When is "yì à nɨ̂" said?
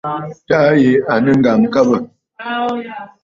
0.79-1.33